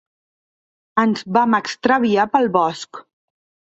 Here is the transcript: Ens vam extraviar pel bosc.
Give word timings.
Ens 1.03 1.23
vam 1.37 1.59
extraviar 1.61 2.29
pel 2.35 2.53
bosc. 2.61 3.09